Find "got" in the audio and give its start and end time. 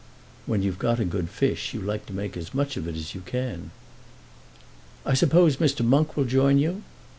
0.79-0.99